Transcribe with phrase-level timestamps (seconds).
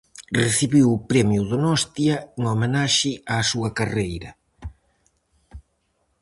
[0.43, 4.29] Recibiu o Premio Donostia en homenaxe á súa carreira.